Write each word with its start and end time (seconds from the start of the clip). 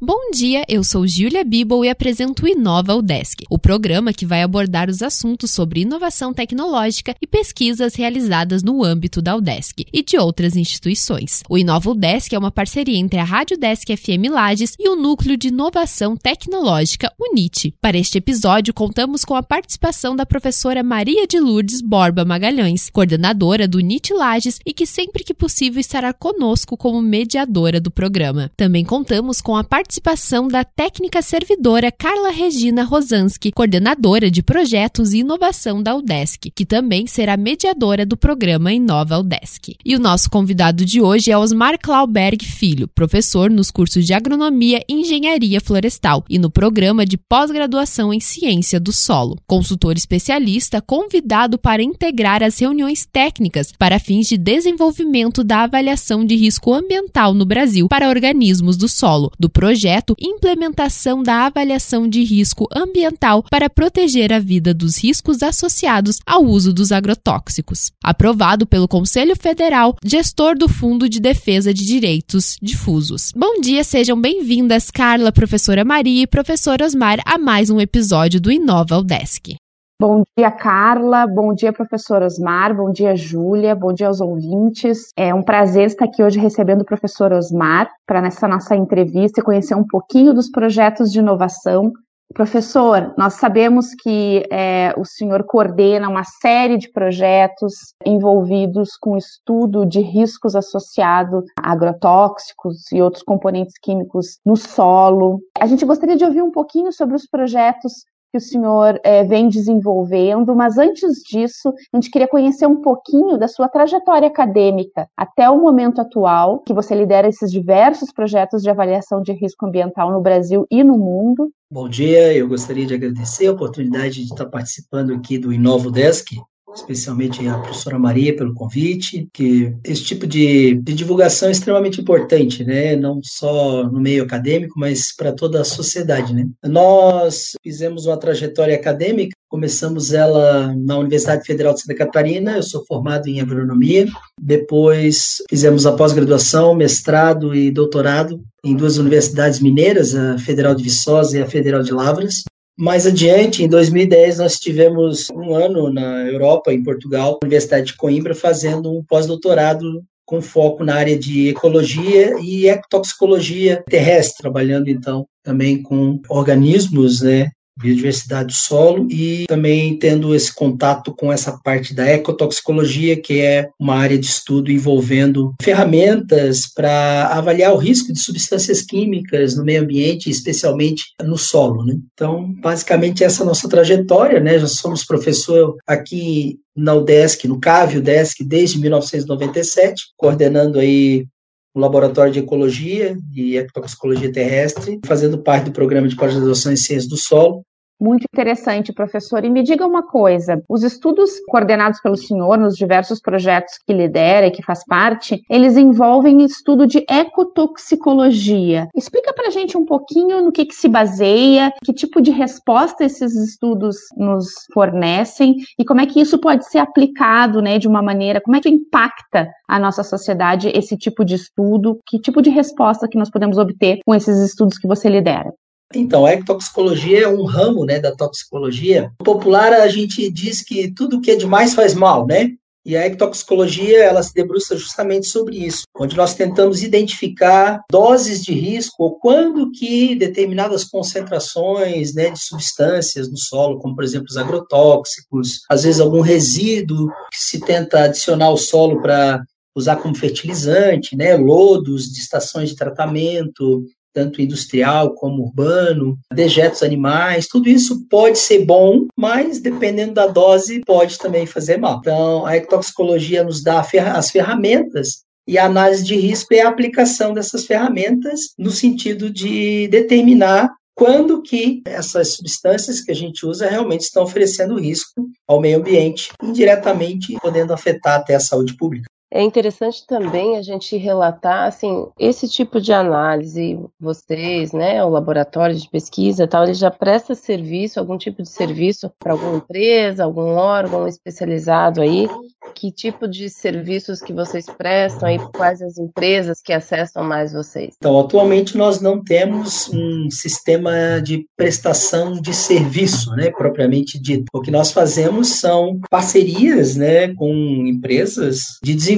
Bom 0.00 0.30
dia, 0.32 0.64
eu 0.68 0.84
sou 0.84 1.08
Julia 1.08 1.42
Bibel 1.42 1.84
e 1.84 1.88
apresento 1.88 2.44
o 2.44 2.48
Inova 2.48 2.94
UDESC, 2.94 3.44
o 3.50 3.58
programa 3.58 4.12
que 4.12 4.24
vai 4.24 4.44
abordar 4.44 4.88
os 4.88 5.02
assuntos 5.02 5.50
sobre 5.50 5.80
inovação 5.80 6.32
tecnológica 6.32 7.16
e 7.20 7.26
pesquisas 7.26 7.96
realizadas 7.96 8.62
no 8.62 8.84
âmbito 8.84 9.20
da 9.20 9.34
UDESC 9.34 9.86
e 9.92 10.00
de 10.00 10.16
outras 10.16 10.54
instituições. 10.54 11.42
O 11.48 11.58
Inova 11.58 11.90
UDESC 11.90 12.32
é 12.32 12.38
uma 12.38 12.52
parceria 12.52 12.96
entre 12.96 13.18
a 13.18 13.24
Rádio 13.24 13.58
Desk 13.58 13.96
FM 13.96 14.30
Lages 14.30 14.76
e 14.78 14.88
o 14.88 14.94
Núcleo 14.94 15.36
de 15.36 15.48
Inovação 15.48 16.16
Tecnológica 16.16 17.12
UNIT. 17.18 17.74
Para 17.80 17.98
este 17.98 18.18
episódio, 18.18 18.72
contamos 18.72 19.24
com 19.24 19.34
a 19.34 19.42
participação 19.42 20.14
da 20.14 20.24
professora 20.24 20.80
Maria 20.80 21.26
de 21.26 21.40
Lourdes 21.40 21.80
Borba 21.82 22.24
Magalhães, 22.24 22.88
coordenadora 22.88 23.66
do 23.66 23.78
UNIT 23.78 24.14
Lages 24.14 24.60
e 24.64 24.72
que 24.72 24.86
sempre 24.86 25.24
que 25.24 25.34
possível 25.34 25.80
estará 25.80 26.12
conosco 26.12 26.76
como 26.76 27.02
mediadora 27.02 27.80
do 27.80 27.90
programa. 27.90 28.48
Também 28.56 28.84
contamos 28.84 29.40
com 29.40 29.56
a 29.56 29.64
participação 29.64 29.87
participação 29.88 30.48
da 30.48 30.64
técnica 30.64 31.22
servidora 31.22 31.90
Carla 31.90 32.28
Regina 32.28 32.84
Rosansky, 32.84 33.50
coordenadora 33.50 34.30
de 34.30 34.42
projetos 34.42 35.14
e 35.14 35.20
inovação 35.20 35.82
da 35.82 35.96
UDESC, 35.96 36.52
que 36.54 36.66
também 36.66 37.06
será 37.06 37.38
mediadora 37.38 38.04
do 38.04 38.14
programa 38.14 38.70
Inova 38.70 39.18
UDESC. 39.18 39.76
E 39.82 39.96
o 39.96 39.98
nosso 39.98 40.28
convidado 40.28 40.84
de 40.84 41.00
hoje 41.00 41.30
é 41.30 41.38
Osmar 41.38 41.78
Clauberg 41.80 42.44
Filho, 42.44 42.86
professor 42.86 43.50
nos 43.50 43.70
cursos 43.70 44.04
de 44.04 44.12
Agronomia 44.12 44.84
e 44.86 44.92
Engenharia 44.92 45.58
Florestal 45.58 46.22
e 46.28 46.38
no 46.38 46.50
programa 46.50 47.06
de 47.06 47.16
pós-graduação 47.16 48.12
em 48.12 48.20
Ciência 48.20 48.78
do 48.78 48.92
Solo, 48.92 49.38
consultor 49.46 49.96
especialista 49.96 50.82
convidado 50.82 51.56
para 51.56 51.82
integrar 51.82 52.42
as 52.42 52.58
reuniões 52.58 53.06
técnicas 53.10 53.72
para 53.78 53.98
fins 53.98 54.28
de 54.28 54.36
desenvolvimento 54.36 55.42
da 55.42 55.62
avaliação 55.62 56.26
de 56.26 56.36
risco 56.36 56.74
ambiental 56.74 57.32
no 57.32 57.46
Brasil 57.46 57.88
para 57.88 58.10
organismos 58.10 58.76
do 58.76 58.86
solo, 58.86 59.32
do 59.40 59.48
projeto 59.48 59.77
projeto 59.78 60.16
Implementação 60.20 61.22
da 61.22 61.46
Avaliação 61.46 62.08
de 62.08 62.24
Risco 62.24 62.66
Ambiental 62.74 63.44
para 63.48 63.70
proteger 63.70 64.32
a 64.32 64.40
vida 64.40 64.74
dos 64.74 64.96
riscos 64.96 65.40
associados 65.40 66.18
ao 66.26 66.44
uso 66.44 66.72
dos 66.72 66.90
agrotóxicos, 66.90 67.92
aprovado 68.02 68.66
pelo 68.66 68.88
Conselho 68.88 69.36
Federal, 69.36 69.96
gestor 70.04 70.58
do 70.58 70.68
Fundo 70.68 71.08
de 71.08 71.20
Defesa 71.20 71.72
de 71.72 71.86
Direitos 71.86 72.56
Difusos. 72.60 73.32
Bom 73.36 73.60
dia, 73.60 73.84
sejam 73.84 74.20
bem-vindas, 74.20 74.90
Carla, 74.90 75.30
professora 75.30 75.84
Maria 75.84 76.24
e 76.24 76.26
professor 76.26 76.82
Osmar, 76.82 77.20
a 77.24 77.38
mais 77.38 77.70
um 77.70 77.80
episódio 77.80 78.40
do 78.40 78.50
Inova 78.50 79.00
Desk. 79.04 79.54
Bom 80.00 80.22
dia, 80.38 80.48
Carla. 80.52 81.26
Bom 81.26 81.52
dia, 81.52 81.72
professor 81.72 82.22
Osmar. 82.22 82.72
Bom 82.72 82.92
dia, 82.92 83.16
Júlia. 83.16 83.74
Bom 83.74 83.92
dia 83.92 84.06
aos 84.06 84.20
ouvintes. 84.20 85.10
É 85.16 85.34
um 85.34 85.42
prazer 85.42 85.86
estar 85.86 86.04
aqui 86.04 86.22
hoje 86.22 86.38
recebendo 86.38 86.82
o 86.82 86.84
professor 86.84 87.32
Osmar 87.32 87.90
para 88.06 88.22
nessa 88.22 88.46
nossa 88.46 88.76
entrevista 88.76 89.40
e 89.40 89.42
conhecer 89.42 89.74
um 89.74 89.84
pouquinho 89.84 90.32
dos 90.32 90.48
projetos 90.48 91.10
de 91.10 91.18
inovação. 91.18 91.92
Professor, 92.32 93.12
nós 93.18 93.34
sabemos 93.34 93.92
que 94.00 94.46
é, 94.52 94.94
o 94.96 95.04
senhor 95.04 95.42
coordena 95.42 96.08
uma 96.08 96.22
série 96.22 96.78
de 96.78 96.92
projetos 96.92 97.94
envolvidos 98.06 98.96
com 99.00 99.16
estudo 99.16 99.84
de 99.84 100.00
riscos 100.00 100.54
associados 100.54 101.44
a 101.60 101.72
agrotóxicos 101.72 102.92
e 102.92 103.02
outros 103.02 103.24
componentes 103.24 103.74
químicos 103.82 104.38
no 104.46 104.56
solo. 104.56 105.40
A 105.58 105.66
gente 105.66 105.84
gostaria 105.84 106.16
de 106.16 106.24
ouvir 106.24 106.42
um 106.42 106.52
pouquinho 106.52 106.92
sobre 106.92 107.16
os 107.16 107.26
projetos 107.26 108.04
que 108.30 108.38
o 108.38 108.40
senhor 108.40 109.00
é, 109.02 109.24
vem 109.24 109.48
desenvolvendo, 109.48 110.54
mas 110.54 110.76
antes 110.76 111.22
disso, 111.22 111.72
a 111.92 111.96
gente 111.96 112.10
queria 112.10 112.28
conhecer 112.28 112.66
um 112.66 112.82
pouquinho 112.82 113.38
da 113.38 113.48
sua 113.48 113.68
trajetória 113.68 114.28
acadêmica 114.28 115.08
até 115.16 115.48
o 115.48 115.58
momento 115.58 116.00
atual, 116.00 116.60
que 116.60 116.74
você 116.74 116.94
lidera 116.94 117.28
esses 117.28 117.50
diversos 117.50 118.12
projetos 118.12 118.62
de 118.62 118.70
avaliação 118.70 119.22
de 119.22 119.32
risco 119.32 119.66
ambiental 119.66 120.10
no 120.10 120.20
Brasil 120.20 120.66
e 120.70 120.84
no 120.84 120.98
mundo. 120.98 121.50
Bom 121.70 121.88
dia, 121.88 122.34
eu 122.34 122.48
gostaria 122.48 122.86
de 122.86 122.94
agradecer 122.94 123.46
a 123.46 123.52
oportunidade 123.52 124.24
de 124.24 124.32
estar 124.32 124.46
participando 124.46 125.14
aqui 125.14 125.38
do 125.38 125.52
Inovo 125.52 125.90
Desk, 125.90 126.36
especialmente 126.74 127.46
a 127.46 127.58
professora 127.58 127.98
Maria 127.98 128.36
pelo 128.36 128.54
convite, 128.54 129.28
que 129.32 129.72
esse 129.84 130.04
tipo 130.04 130.26
de, 130.26 130.74
de, 130.74 130.94
divulgação 130.94 131.48
é 131.48 131.52
extremamente 131.52 132.00
importante, 132.00 132.64
né? 132.64 132.96
Não 132.96 133.20
só 133.22 133.84
no 133.84 134.00
meio 134.00 134.24
acadêmico, 134.24 134.78
mas 134.78 135.14
para 135.14 135.32
toda 135.32 135.60
a 135.60 135.64
sociedade, 135.64 136.34
né? 136.34 136.48
Nós 136.64 137.52
fizemos 137.62 138.06
uma 138.06 138.16
trajetória 138.16 138.74
acadêmica, 138.74 139.36
começamos 139.48 140.12
ela 140.12 140.74
na 140.76 140.98
Universidade 140.98 141.44
Federal 141.44 141.74
de 141.74 141.80
Santa 141.80 141.94
Catarina, 141.94 142.56
eu 142.56 142.62
sou 142.62 142.84
formado 142.86 143.28
em 143.28 143.40
agronomia, 143.40 144.06
depois 144.40 145.42
fizemos 145.48 145.86
a 145.86 145.92
pós-graduação, 145.92 146.74
mestrado 146.74 147.54
e 147.54 147.70
doutorado 147.70 148.42
em 148.64 148.76
duas 148.76 148.98
universidades 148.98 149.60
mineiras, 149.60 150.14
a 150.14 150.38
Federal 150.38 150.74
de 150.74 150.82
Viçosa 150.82 151.38
e 151.38 151.42
a 151.42 151.46
Federal 151.46 151.82
de 151.82 151.92
Lavras. 151.92 152.42
Mais 152.78 153.08
adiante, 153.08 153.64
em 153.64 153.68
2010, 153.68 154.38
nós 154.38 154.56
tivemos 154.60 155.28
um 155.32 155.52
ano 155.52 155.92
na 155.92 156.24
Europa, 156.28 156.72
em 156.72 156.80
Portugal, 156.80 157.32
na 157.32 157.46
Universidade 157.46 157.86
de 157.86 157.96
Coimbra, 157.96 158.36
fazendo 158.36 158.96
um 158.96 159.02
pós-doutorado 159.02 160.04
com 160.24 160.40
foco 160.40 160.84
na 160.84 160.94
área 160.94 161.18
de 161.18 161.48
ecologia 161.48 162.36
e 162.40 162.68
ecotoxicologia 162.68 163.82
terrestre, 163.88 164.42
trabalhando 164.42 164.88
então 164.88 165.26
também 165.42 165.82
com 165.82 166.20
organismos 166.28 167.20
né, 167.20 167.48
biodiversidade 167.78 168.48
do 168.48 168.54
solo 168.54 169.06
e 169.10 169.46
também 169.46 169.98
tendo 169.98 170.34
esse 170.34 170.54
contato 170.54 171.14
com 171.14 171.32
essa 171.32 171.58
parte 171.62 171.94
da 171.94 172.06
ecotoxicologia, 172.06 173.20
que 173.20 173.40
é 173.40 173.68
uma 173.78 173.96
área 173.96 174.18
de 174.18 174.26
estudo 174.26 174.70
envolvendo 174.70 175.54
ferramentas 175.62 176.66
para 176.74 177.28
avaliar 177.28 177.72
o 177.72 177.78
risco 177.78 178.12
de 178.12 178.18
substâncias 178.18 178.82
químicas 178.82 179.56
no 179.56 179.64
meio 179.64 179.82
ambiente, 179.82 180.30
especialmente 180.30 181.04
no 181.22 181.38
solo. 181.38 181.84
Né? 181.84 181.96
Então, 182.12 182.52
basicamente, 182.60 183.24
essa 183.24 183.42
é 183.42 183.44
a 183.44 183.46
nossa 183.46 183.68
trajetória. 183.68 184.40
Né? 184.40 184.58
Já 184.58 184.66
somos 184.66 185.04
professor 185.04 185.76
aqui 185.86 186.58
na 186.76 186.94
UDESC, 186.94 187.48
no 187.48 187.58
CAV 187.58 187.96
UDESC, 187.96 188.44
desde 188.44 188.78
1997, 188.78 190.04
coordenando 190.16 190.78
aí 190.78 191.26
o 191.74 191.80
Laboratório 191.80 192.32
de 192.32 192.40
Ecologia 192.40 193.16
e 193.32 193.56
Ectoxicologia 193.56 194.32
Terrestre, 194.32 195.00
fazendo 195.04 195.38
parte 195.38 195.66
do 195.66 195.72
programa 195.72 196.08
de 196.08 196.16
pós-graduação 196.16 196.72
em 196.72 196.76
Ciências 196.76 197.08
do 197.08 197.16
Solo, 197.16 197.62
muito 198.00 198.24
interessante, 198.32 198.92
professor. 198.92 199.44
E 199.44 199.50
me 199.50 199.62
diga 199.62 199.86
uma 199.86 200.02
coisa: 200.02 200.62
os 200.68 200.82
estudos 200.82 201.30
coordenados 201.48 202.00
pelo 202.00 202.16
senhor 202.16 202.58
nos 202.58 202.76
diversos 202.76 203.20
projetos 203.20 203.78
que 203.86 203.92
lidera 203.92 204.46
e 204.46 204.50
que 204.50 204.62
faz 204.62 204.84
parte, 204.84 205.42
eles 205.50 205.76
envolvem 205.76 206.44
estudo 206.44 206.86
de 206.86 207.04
ecotoxicologia. 207.08 208.88
Explica 208.94 209.32
para 209.32 209.50
gente 209.50 209.76
um 209.76 209.84
pouquinho 209.84 210.42
no 210.42 210.52
que, 210.52 210.64
que 210.64 210.74
se 210.74 210.88
baseia, 210.88 211.72
que 211.84 211.92
tipo 211.92 212.20
de 212.20 212.30
resposta 212.30 213.04
esses 213.04 213.34
estudos 213.34 213.96
nos 214.16 214.48
fornecem 214.72 215.56
e 215.78 215.84
como 215.84 216.00
é 216.00 216.06
que 216.06 216.20
isso 216.20 216.38
pode 216.38 216.66
ser 216.68 216.78
aplicado, 216.78 217.60
né, 217.60 217.78
de 217.78 217.88
uma 217.88 218.02
maneira, 218.02 218.40
como 218.40 218.56
é 218.56 218.60
que 218.60 218.68
impacta 218.68 219.48
a 219.66 219.78
nossa 219.78 220.02
sociedade 220.02 220.70
esse 220.74 220.96
tipo 220.96 221.24
de 221.24 221.34
estudo, 221.34 221.98
que 222.06 222.18
tipo 222.18 222.40
de 222.40 222.50
resposta 222.50 223.08
que 223.08 223.18
nós 223.18 223.30
podemos 223.30 223.58
obter 223.58 223.98
com 224.04 224.14
esses 224.14 224.38
estudos 224.38 224.78
que 224.78 224.86
você 224.86 225.08
lidera. 225.08 225.52
Então, 225.94 226.26
a 226.26 226.32
ectoxicologia 226.32 227.24
é 227.24 227.28
um 227.28 227.44
ramo 227.44 227.84
né, 227.84 227.98
da 227.98 228.14
toxicologia. 228.14 229.12
No 229.20 229.24
popular, 229.24 229.72
a 229.72 229.88
gente 229.88 230.30
diz 230.30 230.62
que 230.62 230.92
tudo 230.92 231.20
que 231.20 231.30
é 231.30 231.36
demais 231.36 231.74
faz 231.74 231.94
mal, 231.94 232.26
né? 232.26 232.50
E 232.88 232.96
a 232.96 233.06
ectoxicologia, 233.06 234.02
ela 234.04 234.22
se 234.22 234.32
debruça 234.32 234.74
justamente 234.74 235.26
sobre 235.26 235.56
isso, 235.58 235.82
onde 235.94 236.16
nós 236.16 236.34
tentamos 236.34 236.82
identificar 236.82 237.82
doses 237.90 238.42
de 238.42 238.54
risco 238.54 239.02
ou 239.02 239.18
quando 239.18 239.70
que 239.72 240.14
determinadas 240.14 240.84
concentrações 240.84 242.14
né, 242.14 242.30
de 242.30 242.40
substâncias 242.40 243.30
no 243.30 243.36
solo, 243.36 243.78
como 243.78 243.94
por 243.94 244.04
exemplo 244.04 244.28
os 244.30 244.38
agrotóxicos, 244.38 245.60
às 245.68 245.82
vezes 245.82 246.00
algum 246.00 246.22
resíduo 246.22 247.08
que 247.30 247.38
se 247.38 247.60
tenta 247.60 248.04
adicionar 248.04 248.46
ao 248.46 248.56
solo 248.56 249.02
para 249.02 249.42
usar 249.76 249.96
como 249.96 250.16
fertilizante, 250.16 251.14
né, 251.14 251.36
lodos 251.36 252.10
de 252.10 252.20
estações 252.20 252.70
de 252.70 252.76
tratamento, 252.76 253.84
tanto 254.14 254.42
industrial 254.42 255.14
como 255.14 255.44
urbano, 255.44 256.18
dejetos 256.32 256.82
animais, 256.82 257.46
tudo 257.46 257.68
isso 257.68 258.06
pode 258.08 258.38
ser 258.38 258.64
bom, 258.64 259.06
mas 259.16 259.60
dependendo 259.60 260.14
da 260.14 260.26
dose 260.26 260.80
pode 260.80 261.18
também 261.18 261.46
fazer 261.46 261.76
mal. 261.76 261.98
Então, 262.00 262.46
a 262.46 262.56
ectoxicologia 262.56 263.44
nos 263.44 263.62
dá 263.62 263.80
as 264.14 264.30
ferramentas 264.30 265.22
e 265.46 265.56
a 265.56 265.64
análise 265.64 266.04
de 266.04 266.14
risco 266.14 266.52
é 266.52 266.60
a 266.60 266.68
aplicação 266.68 267.32
dessas 267.32 267.64
ferramentas 267.64 268.52
no 268.58 268.70
sentido 268.70 269.30
de 269.30 269.88
determinar 269.88 270.70
quando 270.94 271.40
que 271.40 271.80
essas 271.86 272.34
substâncias 272.34 273.00
que 273.00 273.12
a 273.12 273.14
gente 273.14 273.46
usa 273.46 273.68
realmente 273.68 274.00
estão 274.00 274.24
oferecendo 274.24 274.78
risco 274.78 275.28
ao 275.46 275.60
meio 275.60 275.78
ambiente, 275.78 276.32
indiretamente 276.42 277.34
podendo 277.40 277.72
afetar 277.72 278.18
até 278.18 278.34
a 278.34 278.40
saúde 278.40 278.76
pública. 278.76 279.08
É 279.30 279.42
interessante 279.42 280.06
também 280.06 280.56
a 280.56 280.62
gente 280.62 280.96
relatar, 280.96 281.66
assim, 281.66 282.06
esse 282.18 282.48
tipo 282.48 282.80
de 282.80 282.92
análise, 282.92 283.78
vocês, 284.00 284.72
né, 284.72 285.04
o 285.04 285.10
laboratório 285.10 285.74
de 285.74 285.88
pesquisa 285.88 286.48
tal, 286.48 286.64
ele 286.64 286.74
já 286.74 286.90
presta 286.90 287.34
serviço, 287.34 288.00
algum 288.00 288.16
tipo 288.16 288.42
de 288.42 288.48
serviço 288.48 289.12
para 289.18 289.32
alguma 289.32 289.58
empresa, 289.58 290.24
algum 290.24 290.54
órgão 290.54 291.06
especializado 291.06 292.00
aí, 292.00 292.26
que 292.74 292.90
tipo 292.90 293.28
de 293.28 293.50
serviços 293.50 294.20
que 294.20 294.32
vocês 294.32 294.66
prestam 294.66 295.28
e 295.28 295.38
quais 295.52 295.82
as 295.82 295.98
empresas 295.98 296.60
que 296.62 296.72
acessam 296.72 297.24
mais 297.24 297.52
vocês? 297.52 297.94
Então, 297.96 298.18
atualmente 298.18 298.76
nós 298.76 299.00
não 299.00 299.22
temos 299.22 299.90
um 299.92 300.30
sistema 300.30 301.20
de 301.22 301.46
prestação 301.56 302.40
de 302.40 302.54
serviço, 302.54 303.30
né, 303.32 303.50
propriamente 303.50 304.18
dito. 304.18 304.44
O 304.52 304.60
que 304.60 304.70
nós 304.70 304.90
fazemos 304.90 305.48
são 305.48 306.00
parcerias, 306.10 306.96
né, 306.96 307.34
com 307.34 307.52
empresas 307.86 308.78
de 308.82 308.94
desenvolvimento, 308.94 309.17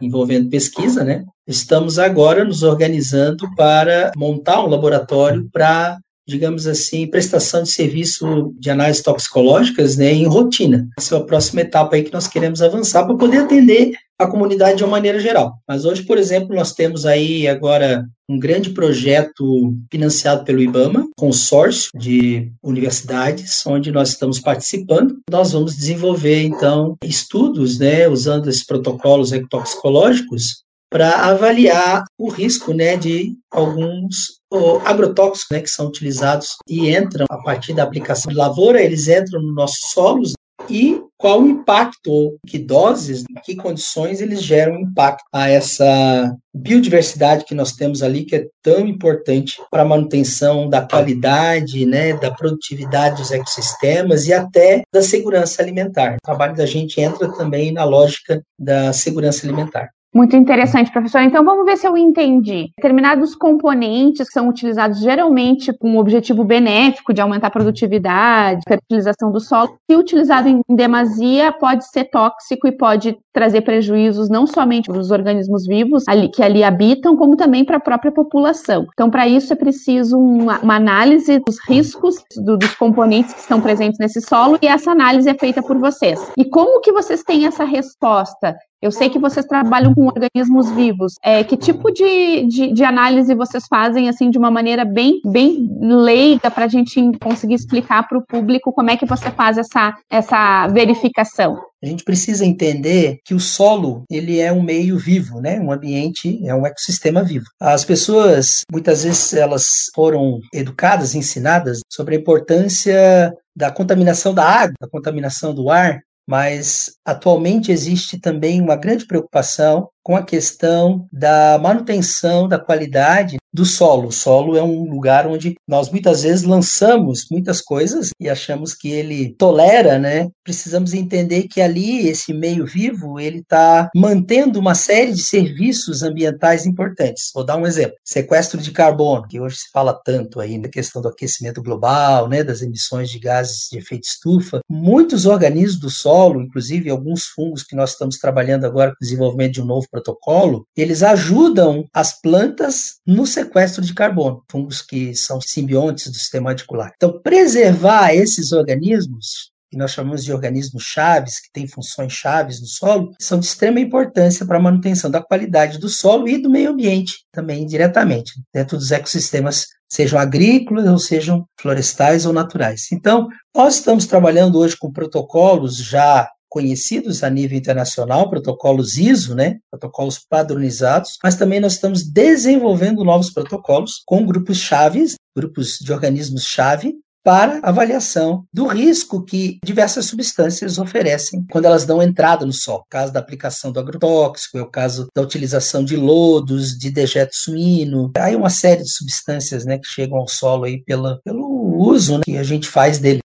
envolvendo 0.00 0.48
pesquisa, 0.48 1.04
né. 1.04 1.24
Estamos 1.46 1.98
agora 1.98 2.44
nos 2.44 2.62
organizando 2.62 3.48
para 3.56 4.12
montar 4.16 4.64
um 4.64 4.68
laboratório 4.68 5.48
para 5.52 5.98
digamos 6.26 6.66
assim, 6.68 7.06
prestação 7.06 7.64
de 7.64 7.70
serviço 7.70 8.54
de 8.58 8.70
análises 8.70 9.02
toxicológicas 9.02 9.96
né, 9.96 10.12
em 10.12 10.26
rotina. 10.26 10.88
Essa 10.96 11.16
é 11.16 11.18
a 11.18 11.24
próxima 11.24 11.62
etapa 11.62 11.96
aí 11.96 12.04
que 12.04 12.12
nós 12.12 12.28
queremos 12.28 12.62
avançar 12.62 13.04
para 13.04 13.16
poder 13.16 13.38
atender 13.38 13.92
a 14.22 14.30
comunidade 14.30 14.78
de 14.78 14.84
uma 14.84 14.92
maneira 14.92 15.18
geral. 15.18 15.58
Mas 15.66 15.84
hoje, 15.84 16.02
por 16.02 16.18
exemplo, 16.18 16.54
nós 16.54 16.72
temos 16.72 17.04
aí 17.06 17.46
agora 17.48 18.06
um 18.28 18.38
grande 18.38 18.70
projeto 18.70 19.74
financiado 19.90 20.44
pelo 20.44 20.60
IBAMA, 20.60 21.08
consórcio 21.16 21.90
de 21.94 22.50
universidades, 22.62 23.64
onde 23.66 23.92
nós 23.92 24.10
estamos 24.10 24.40
participando. 24.40 25.18
Nós 25.30 25.52
vamos 25.52 25.76
desenvolver, 25.76 26.42
então, 26.42 26.96
estudos, 27.04 27.78
né, 27.78 28.08
usando 28.08 28.48
esses 28.48 28.64
protocolos 28.64 29.32
ecotoxicológicos 29.32 30.62
para 30.90 31.26
avaliar 31.26 32.04
o 32.18 32.28
risco 32.28 32.74
né, 32.74 32.96
de 32.96 33.34
alguns 33.50 34.40
agrotóxicos 34.84 35.48
né, 35.50 35.60
que 35.60 35.70
são 35.70 35.86
utilizados 35.86 36.56
e 36.68 36.94
entram 36.94 37.24
a 37.30 37.38
partir 37.38 37.72
da 37.72 37.82
aplicação 37.82 38.30
de 38.30 38.36
lavoura, 38.36 38.82
eles 38.82 39.08
entram 39.08 39.40
nos 39.40 39.54
nossos 39.54 39.90
solos 39.90 40.32
e 40.68 41.00
qual 41.22 41.40
o 41.40 41.46
impacto, 41.46 42.10
ou 42.10 42.36
que 42.44 42.58
doses, 42.58 43.22
em 43.30 43.40
que 43.44 43.54
condições 43.54 44.20
eles 44.20 44.42
geram 44.42 44.80
impacto 44.80 45.22
a 45.32 45.48
essa 45.48 46.36
biodiversidade 46.52 47.44
que 47.44 47.54
nós 47.54 47.76
temos 47.76 48.02
ali, 48.02 48.24
que 48.24 48.34
é 48.34 48.46
tão 48.60 48.80
importante 48.80 49.62
para 49.70 49.82
a 49.82 49.84
manutenção 49.84 50.68
da 50.68 50.82
qualidade, 50.82 51.86
né, 51.86 52.12
da 52.14 52.32
produtividade 52.32 53.18
dos 53.18 53.30
ecossistemas 53.30 54.26
e 54.26 54.32
até 54.32 54.82
da 54.92 55.00
segurança 55.00 55.62
alimentar. 55.62 56.16
O 56.16 56.26
trabalho 56.26 56.56
da 56.56 56.66
gente 56.66 57.00
entra 57.00 57.30
também 57.30 57.72
na 57.72 57.84
lógica 57.84 58.42
da 58.58 58.92
segurança 58.92 59.46
alimentar. 59.46 59.90
Muito 60.14 60.36
interessante, 60.36 60.92
professor. 60.92 61.22
Então 61.22 61.42
vamos 61.42 61.64
ver 61.64 61.78
se 61.78 61.86
eu 61.86 61.96
entendi. 61.96 62.70
Determinados 62.76 63.34
componentes 63.34 64.28
são 64.30 64.46
utilizados 64.46 65.00
geralmente 65.00 65.72
com 65.72 65.90
um 65.90 65.98
objetivo 65.98 66.44
benéfico 66.44 67.14
de 67.14 67.22
aumentar 67.22 67.46
a 67.46 67.50
produtividade, 67.50 68.60
fertilização 68.68 69.32
do 69.32 69.40
solo, 69.40 69.74
se 69.90 69.96
utilizado 69.96 70.48
em 70.48 70.60
demasia, 70.68 71.50
pode 71.50 71.88
ser 71.88 72.04
tóxico 72.04 72.68
e 72.68 72.72
pode 72.72 73.16
trazer 73.32 73.62
prejuízos 73.62 74.28
não 74.28 74.46
somente 74.46 74.90
para 74.90 75.00
os 75.00 75.10
organismos 75.10 75.66
vivos 75.66 76.06
ali, 76.06 76.28
que 76.28 76.42
ali 76.42 76.62
habitam, 76.62 77.16
como 77.16 77.34
também 77.34 77.64
para 77.64 77.78
a 77.78 77.80
própria 77.80 78.12
população. 78.12 78.86
Então, 78.92 79.08
para 79.08 79.26
isso 79.26 79.54
é 79.54 79.56
preciso 79.56 80.18
uma, 80.18 80.58
uma 80.58 80.76
análise 80.76 81.38
dos 81.38 81.56
riscos 81.66 82.16
do, 82.36 82.58
dos 82.58 82.74
componentes 82.74 83.32
que 83.32 83.40
estão 83.40 83.62
presentes 83.62 83.98
nesse 83.98 84.20
solo 84.20 84.58
e 84.60 84.66
essa 84.66 84.90
análise 84.90 85.30
é 85.30 85.34
feita 85.34 85.62
por 85.62 85.78
vocês. 85.78 86.20
E 86.36 86.44
como 86.44 86.82
que 86.82 86.92
vocês 86.92 87.22
têm 87.22 87.46
essa 87.46 87.64
resposta? 87.64 88.54
Eu 88.82 88.90
sei 88.90 89.08
que 89.08 89.18
vocês 89.18 89.46
trabalham 89.46 89.94
com 89.94 90.08
organismos 90.08 90.68
vivos. 90.72 91.14
É, 91.22 91.44
que 91.44 91.56
tipo 91.56 91.88
de, 91.92 92.44
de, 92.48 92.72
de, 92.72 92.82
análise 92.82 93.32
vocês 93.32 93.64
fazem, 93.68 94.08
assim, 94.08 94.28
de 94.28 94.36
uma 94.36 94.50
maneira 94.50 94.84
bem, 94.84 95.20
bem 95.24 95.70
leiga, 95.80 96.50
para 96.50 96.64
a 96.64 96.68
gente 96.68 97.00
conseguir 97.20 97.54
explicar 97.54 98.08
para 98.08 98.18
o 98.18 98.26
público 98.26 98.72
como 98.72 98.90
é 98.90 98.96
que 98.96 99.06
você 99.06 99.30
faz 99.30 99.56
essa, 99.56 99.94
essa 100.10 100.66
verificação? 100.66 101.60
A 101.80 101.86
gente 101.86 102.02
precisa 102.02 102.44
entender 102.44 103.18
que 103.24 103.34
o 103.34 103.40
solo 103.40 104.02
ele 104.10 104.40
é 104.40 104.52
um 104.52 104.62
meio 104.62 104.98
vivo, 104.98 105.40
né? 105.40 105.60
Um 105.60 105.70
ambiente 105.70 106.40
é 106.44 106.54
um 106.54 106.66
ecossistema 106.66 107.22
vivo. 107.22 107.44
As 107.60 107.84
pessoas 107.84 108.62
muitas 108.70 109.04
vezes 109.04 109.32
elas 109.32 109.90
foram 109.94 110.40
educadas, 110.52 111.14
ensinadas 111.14 111.80
sobre 111.88 112.16
a 112.16 112.18
importância 112.18 113.32
da 113.54 113.70
contaminação 113.70 114.34
da 114.34 114.44
água, 114.44 114.74
da 114.80 114.88
contaminação 114.88 115.54
do 115.54 115.70
ar, 115.70 116.00
mas 116.26 116.96
atualmente 117.04 117.72
existe 117.72 118.18
também 118.18 118.60
uma 118.60 118.76
grande 118.76 119.06
preocupação 119.06 119.88
com 120.02 120.16
a 120.16 120.22
questão 120.22 121.06
da 121.12 121.58
manutenção 121.58 122.48
da 122.48 122.58
qualidade 122.58 123.36
do 123.52 123.64
solo. 123.66 124.08
O 124.08 124.12
solo 124.12 124.56
é 124.56 124.62
um 124.62 124.88
lugar 124.88 125.26
onde 125.26 125.56
nós 125.68 125.90
muitas 125.90 126.22
vezes 126.22 126.42
lançamos 126.42 127.26
muitas 127.30 127.60
coisas 127.60 128.10
e 128.18 128.28
achamos 128.28 128.74
que 128.74 128.90
ele 128.90 129.34
tolera, 129.36 129.98
né? 129.98 130.28
Precisamos 130.42 130.94
entender 130.94 131.44
que 131.44 131.60
ali 131.60 132.08
esse 132.08 132.32
meio 132.32 132.64
vivo 132.64 133.20
ele 133.20 133.40
está 133.40 133.90
mantendo 133.94 134.58
uma 134.58 134.74
série 134.74 135.12
de 135.12 135.22
serviços 135.22 136.02
ambientais 136.02 136.64
importantes. 136.64 137.30
Vou 137.34 137.44
dar 137.44 137.58
um 137.58 137.66
exemplo: 137.66 137.96
sequestro 138.02 138.60
de 138.60 138.70
carbono, 138.70 139.28
que 139.28 139.38
hoje 139.38 139.56
se 139.56 139.70
fala 139.70 139.92
tanto 139.92 140.40
aí 140.40 140.56
na 140.56 140.68
questão 140.68 141.02
do 141.02 141.08
aquecimento 141.08 141.62
global, 141.62 142.28
né? 142.28 142.42
Das 142.42 142.62
emissões 142.62 143.10
de 143.10 143.18
gases 143.18 143.68
de 143.70 143.78
efeito 143.78 144.04
estufa. 144.04 144.60
Muitos 144.68 145.26
organismos 145.26 145.78
do 145.78 145.90
solo, 145.90 146.40
inclusive 146.40 146.88
alguns 146.88 147.24
fungos 147.24 147.62
que 147.62 147.76
nós 147.76 147.90
estamos 147.90 148.16
trabalhando 148.16 148.64
agora 148.64 148.90
com 148.90 148.96
o 148.96 149.04
desenvolvimento 149.04 149.52
de 149.52 149.62
um 149.62 149.66
novo 149.66 149.86
protocolo, 149.92 150.66
eles 150.74 151.02
ajudam 151.02 151.84
as 151.92 152.18
plantas 152.20 152.94
no 153.06 153.26
sequestro 153.26 153.82
de 153.82 153.94
carbono, 153.94 154.42
fungos 154.50 154.80
que 154.80 155.14
são 155.14 155.38
simbiontes 155.40 156.08
do 156.08 156.16
sistema 156.16 156.50
radicular. 156.50 156.90
Então, 156.96 157.20
preservar 157.22 158.14
esses 158.14 158.52
organismos 158.52 159.52
que 159.72 159.78
nós 159.78 159.92
chamamos 159.92 160.22
de 160.22 160.30
organismos 160.30 160.82
chaves, 160.82 161.40
que 161.40 161.50
têm 161.50 161.66
funções 161.66 162.12
chaves 162.12 162.60
no 162.60 162.66
solo, 162.66 163.10
são 163.18 163.40
de 163.40 163.46
extrema 163.46 163.80
importância 163.80 164.44
para 164.44 164.58
a 164.58 164.60
manutenção 164.60 165.10
da 165.10 165.22
qualidade 165.22 165.78
do 165.78 165.88
solo 165.88 166.28
e 166.28 166.36
do 166.36 166.50
meio 166.50 166.72
ambiente, 166.72 167.24
também 167.32 167.66
diretamente, 167.66 168.34
dentro 168.52 168.76
dos 168.76 168.92
ecossistemas, 168.92 169.68
sejam 169.88 170.18
agrícolas 170.18 170.86
ou 170.86 170.98
sejam 170.98 171.46
florestais 171.58 172.26
ou 172.26 172.34
naturais. 172.34 172.92
Então, 172.92 173.28
nós 173.56 173.76
estamos 173.76 174.04
trabalhando 174.04 174.58
hoje 174.58 174.76
com 174.76 174.92
protocolos 174.92 175.78
já 175.78 176.28
conhecidos 176.52 177.24
a 177.24 177.30
nível 177.30 177.56
internacional, 177.56 178.28
protocolos 178.28 178.98
ISO, 178.98 179.34
né, 179.34 179.56
protocolos 179.70 180.18
padronizados, 180.18 181.16
mas 181.24 181.34
também 181.34 181.58
nós 181.58 181.72
estamos 181.72 182.02
desenvolvendo 182.02 183.02
novos 183.02 183.30
protocolos 183.30 184.02
com 184.04 184.26
grupos 184.26 184.58
chaves, 184.58 185.14
grupos 185.34 185.78
de 185.80 185.90
organismos 185.90 186.44
chave, 186.44 186.94
para 187.24 187.60
avaliação 187.62 188.44
do 188.52 188.66
risco 188.66 189.24
que 189.24 189.58
diversas 189.64 190.06
substâncias 190.06 190.76
oferecem 190.76 191.46
quando 191.50 191.66
elas 191.66 191.86
dão 191.86 192.02
entrada 192.02 192.44
no 192.44 192.52
solo. 192.52 192.84
Caso 192.90 193.12
da 193.12 193.20
aplicação 193.20 193.72
do 193.72 193.80
agrotóxico, 193.80 194.58
é 194.58 194.62
o 194.62 194.70
caso 194.70 195.06
da 195.14 195.22
utilização 195.22 195.84
de 195.84 195.96
lodos, 195.96 196.76
de 196.76 196.90
dejeto 196.90 197.34
suíno. 197.34 198.10
Há 198.18 198.36
uma 198.36 198.50
série 198.50 198.82
de 198.82 198.92
substâncias 198.92 199.64
né, 199.64 199.78
que 199.78 199.86
chegam 199.86 200.18
ao 200.18 200.28
solo 200.28 200.64
aí 200.64 200.82
pela, 200.82 201.20
pelo 201.24 201.46
uso 201.78 202.18
né, 202.18 202.22
que 202.24 202.36
a 202.36 202.42
gente 202.42 202.68
faz 202.68 202.98
dele. 202.98 203.22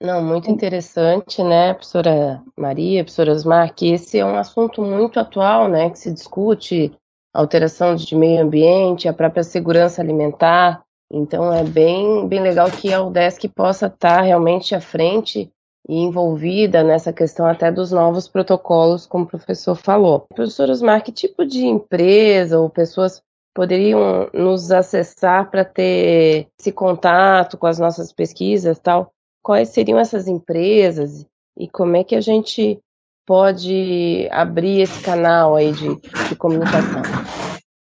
Não, 0.00 0.22
muito 0.22 0.50
interessante, 0.50 1.42
né, 1.42 1.72
professora 1.72 2.42
Maria, 2.54 3.02
professora 3.02 3.32
Osmar, 3.32 3.74
que 3.74 3.92
esse 3.92 4.18
é 4.18 4.24
um 4.24 4.36
assunto 4.36 4.82
muito 4.82 5.18
atual, 5.18 5.68
né, 5.68 5.88
que 5.88 5.98
se 5.98 6.12
discute 6.12 6.92
alteração 7.32 7.94
de 7.94 8.14
meio 8.14 8.42
ambiente, 8.42 9.08
a 9.08 9.12
própria 9.12 9.42
segurança 9.42 10.02
alimentar. 10.02 10.82
Então 11.10 11.52
é 11.52 11.64
bem, 11.64 12.26
bem 12.28 12.42
legal 12.42 12.70
que 12.70 12.92
a 12.92 13.02
UDESC 13.02 13.48
possa 13.48 13.86
estar 13.86 14.20
realmente 14.20 14.74
à 14.74 14.80
frente 14.80 15.50
e 15.88 15.98
envolvida 15.98 16.82
nessa 16.82 17.12
questão 17.12 17.46
até 17.46 17.70
dos 17.70 17.92
novos 17.92 18.26
protocolos, 18.26 19.06
como 19.06 19.24
o 19.24 19.28
professor 19.28 19.76
falou. 19.76 20.26
Professor 20.34 20.68
Osmar, 20.68 21.02
que 21.02 21.12
tipo 21.12 21.46
de 21.46 21.64
empresa 21.64 22.58
ou 22.58 22.68
pessoas 22.68 23.22
poderiam 23.54 24.28
nos 24.34 24.70
acessar 24.72 25.50
para 25.50 25.64
ter 25.64 26.48
esse 26.60 26.72
contato 26.72 27.56
com 27.56 27.66
as 27.66 27.78
nossas 27.78 28.12
pesquisas 28.12 28.78
tal? 28.78 29.12
Quais 29.46 29.68
seriam 29.68 29.96
essas 29.96 30.26
empresas 30.26 31.24
e 31.56 31.68
como 31.68 31.96
é 31.96 32.02
que 32.02 32.16
a 32.16 32.20
gente 32.20 32.80
pode 33.24 34.28
abrir 34.32 34.80
esse 34.80 35.00
canal 35.00 35.54
aí 35.54 35.70
de, 35.70 35.86
de 36.28 36.34
comunicação? 36.34 37.00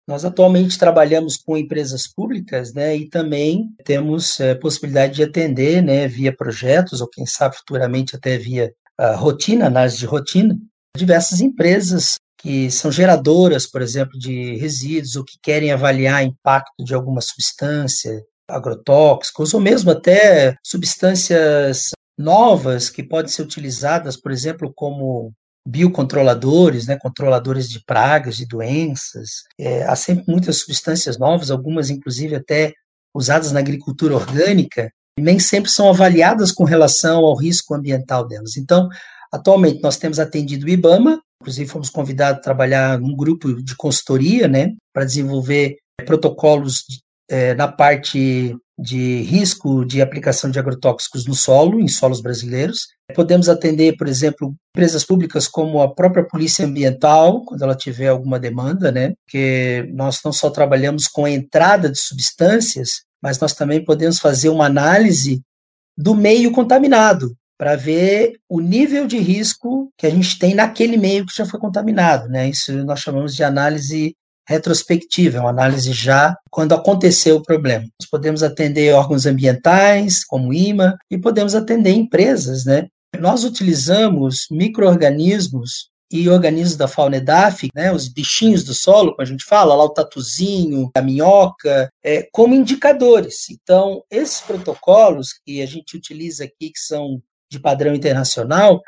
Nós 0.06 0.26
atualmente 0.26 0.78
trabalhamos 0.78 1.38
com 1.38 1.58
empresas 1.58 2.06
públicas, 2.06 2.74
né, 2.74 2.98
e 2.98 3.10
também 3.10 3.70
temos 3.86 4.42
é, 4.42 4.54
possibilidade 4.54 5.14
de 5.14 5.24
atender, 5.24 5.82
né, 5.82 6.06
via 6.06 6.36
projetos 6.36 7.00
ou 7.00 7.08
quem 7.08 7.26
sabe 7.26 7.56
futuramente 7.56 8.14
até 8.14 8.38
via 8.38 8.74
uh, 9.00 9.16
rotina, 9.16 9.68
análise 9.68 9.98
de 9.98 10.06
rotina, 10.06 10.58
diversas 10.98 11.40
empresas 11.40 12.16
que 12.38 12.70
são 12.70 12.92
geradoras, 12.92 13.66
por 13.66 13.82
exemplo, 13.82 14.20
de 14.20 14.58
resíduos 14.58 15.16
ou 15.16 15.24
que 15.24 15.38
querem 15.42 15.72
avaliar 15.72 16.26
impacto 16.26 16.84
de 16.84 16.94
alguma 16.94 17.22
substância, 17.22 18.22
agrotóxicos 18.56 19.54
ou 19.54 19.60
mesmo 19.60 19.92
até 19.92 20.56
substâncias 20.64 21.90
novas 22.18 22.90
que 22.90 23.04
podem 23.04 23.32
ser 23.32 23.42
utilizadas, 23.42 24.16
por 24.16 24.32
exemplo, 24.32 24.72
como 24.76 25.32
biocontroladores, 25.68 26.88
né, 26.88 26.98
controladores 26.98 27.70
de 27.70 27.84
pragas, 27.86 28.36
de 28.36 28.46
doenças. 28.46 29.30
É, 29.60 29.84
há 29.84 29.96
sempre 29.96 30.26
muitas 30.28 30.58
substâncias 30.58 31.18
novas, 31.18 31.50
algumas 31.50 31.90
inclusive 31.90 32.36
até 32.36 32.74
usadas 33.16 33.52
na 33.52 33.60
agricultura 33.60 34.16
orgânica, 34.16 34.92
nem 35.18 35.40
sempre 35.40 35.70
são 35.70 35.90
avaliadas 35.90 36.52
com 36.52 36.64
relação 36.64 37.20
ao 37.20 37.36
risco 37.36 37.74
ambiental 37.76 38.28
delas. 38.28 38.58
Então, 38.58 38.90
atualmente 39.32 39.82
nós 39.82 39.98
temos 39.98 40.20
atendido 40.20 40.66
o 40.66 40.70
IBAMA 40.70 41.22
Inclusive, 41.44 41.70
fomos 41.70 41.90
convidados 41.90 42.40
a 42.40 42.42
trabalhar 42.42 42.98
num 42.98 43.14
grupo 43.14 43.62
de 43.62 43.76
consultoria, 43.76 44.48
né, 44.48 44.74
para 44.94 45.04
desenvolver 45.04 45.76
protocolos 46.06 46.86
é, 47.34 47.56
na 47.56 47.68
parte 47.68 48.56
de 48.78 49.22
risco 49.24 49.84
de 49.84 50.04
aplicação 50.04 50.52
de 50.52 50.60
agrotóxicos 50.60 51.26
no 51.26 51.34
solo, 51.34 51.80
em 51.80 51.88
solos 51.88 52.22
brasileiros. 52.22 52.88
Podemos 53.16 53.50
atender, 53.50 53.98
por 53.98 54.08
exemplo, 54.08 54.54
empresas 54.76 55.04
públicas 55.04 55.48
como 55.48 55.82
a 55.82 55.92
própria 55.94 56.24
Polícia 56.24 56.64
Ambiental, 56.64 57.44
quando 57.44 57.64
ela 57.64 57.76
tiver 57.76 58.10
alguma 58.10 58.40
demanda, 58.40 58.92
né? 58.92 59.14
Porque 59.26 59.90
nós 59.94 60.20
não 60.24 60.32
só 60.32 60.52
trabalhamos 60.52 61.08
com 61.08 61.26
a 61.26 61.32
entrada 61.32 61.90
de 61.90 62.00
substâncias, 62.00 63.02
mas 63.22 63.40
nós 63.40 63.54
também 63.54 63.84
podemos 63.84 64.20
fazer 64.20 64.50
uma 64.50 64.68
análise 64.68 65.42
do 65.98 66.14
meio 66.14 66.52
contaminado 66.52 67.36
para 67.58 67.76
ver 67.76 68.34
o 68.48 68.60
nível 68.60 69.08
de 69.08 69.18
risco 69.18 69.92
que 69.98 70.06
a 70.06 70.10
gente 70.10 70.38
tem 70.38 70.54
naquele 70.54 70.98
meio 70.98 71.26
que 71.26 71.36
já 71.36 71.46
foi 71.48 71.60
contaminado, 71.60 72.30
né? 72.30 72.48
Isso 72.50 72.72
nós 72.84 73.00
chamamos 73.00 73.36
de 73.36 73.44
análise 73.44 74.16
retrospectiva, 74.48 75.38
é 75.38 75.42
uma 75.42 75.50
análise 75.50 75.92
já 75.94 76.36
quando 76.50 76.74
aconteceu 76.74 77.38
o 77.38 77.44
problema. 77.44 77.86
Nós 78.00 78.10
podemos 78.10 78.44
atender 78.44 78.94
órgãos 78.94 79.26
ambientais, 79.26 80.24
como 80.26 80.54
IMA, 80.54 80.98
e 81.10 81.18
podemos 81.18 81.56
atender 81.56 81.92
empresas, 81.92 82.66
né? 82.66 82.88
Nós 83.20 83.44
utilizamos 83.44 84.48
micro-organismos 84.52 85.90
e 86.12 86.30
organismos 86.30 86.76
da 86.76 86.88
fauna 86.88 87.18
edáfica, 87.18 87.72
né, 87.76 87.92
os 87.92 88.08
bichinhos 88.08 88.64
do 88.64 88.74
solo, 88.74 89.12
como 89.12 89.24
a 89.24 89.26
gente 89.26 89.44
fala, 89.44 89.74
lá 89.74 89.84
o 89.84 89.90
tatuzinho, 89.90 90.92
a 90.96 91.02
minhoca, 91.02 91.90
é, 92.04 92.28
como 92.32 92.54
indicadores. 92.54 93.50
Então, 93.50 94.04
esses 94.12 94.40
protocolos 94.40 95.30
que 95.44 95.60
a 95.62 95.66
gente 95.66 95.98
utiliza 95.98 96.44
aqui, 96.44 96.70
que 96.70 96.80
são 96.80 97.20
de 97.52 97.60
padrão 97.60 97.96
internacional, 97.96 98.82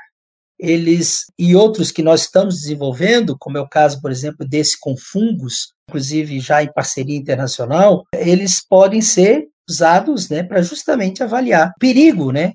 eles 0.60 1.26
e 1.38 1.56
outros 1.56 1.92
que 1.92 2.02
nós 2.02 2.22
estamos 2.22 2.56
desenvolvendo, 2.56 3.38
como 3.38 3.58
é 3.58 3.62
o 3.62 3.68
caso, 3.68 4.02
por 4.02 4.12
exemplo, 4.12 4.48
desse 4.48 4.80
com 4.80 4.96
fungos, 4.98 5.74
inclusive 5.90 6.40
já 6.40 6.64
em 6.64 6.72
parceria 6.72 7.18
internacional, 7.18 8.04
eles 8.14 8.66
podem 8.66 9.02
ser 9.02 9.48
usados 9.70 10.30
né, 10.30 10.44
para 10.44 10.62
justamente 10.62 11.24
avaliar 11.24 11.74
perigo, 11.80 12.32
né, 12.32 12.54